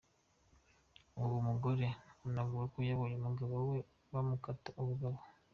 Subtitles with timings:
[1.21, 1.85] Uwo mugore
[2.25, 3.77] anavuga ko yabonye umugabo we
[4.11, 5.17] bamukata ubugabo.